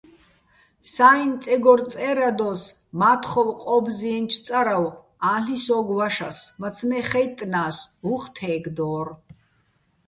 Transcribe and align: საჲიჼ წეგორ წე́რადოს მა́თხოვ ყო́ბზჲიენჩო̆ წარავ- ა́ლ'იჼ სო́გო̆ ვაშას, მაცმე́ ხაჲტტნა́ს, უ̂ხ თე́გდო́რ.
საჲიჼ 0.93 1.31
წეგორ 1.43 1.79
წე́რადოს 1.91 2.61
მა́თხოვ 2.99 3.49
ყო́ბზჲიენჩო̆ 3.61 4.43
წარავ- 4.45 4.85
ა́ლ'იჼ 5.33 5.57
სო́გო̆ 5.65 5.95
ვაშას, 5.99 6.37
მაცმე́ 6.59 7.03
ხაჲტტნა́ს, 7.09 7.77
უ̂ხ 8.11 8.23
თე́გდო́რ. 8.35 9.07